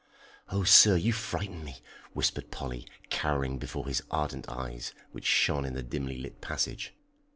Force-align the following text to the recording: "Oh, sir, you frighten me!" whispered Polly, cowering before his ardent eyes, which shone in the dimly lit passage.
"Oh, 0.49 0.63
sir, 0.63 0.95
you 0.95 1.13
frighten 1.13 1.63
me!" 1.63 1.77
whispered 2.13 2.49
Polly, 2.49 2.87
cowering 3.11 3.59
before 3.59 3.85
his 3.85 4.01
ardent 4.09 4.49
eyes, 4.49 4.93
which 5.11 5.25
shone 5.27 5.63
in 5.63 5.75
the 5.75 5.83
dimly 5.83 6.17
lit 6.17 6.41
passage. 6.41 6.95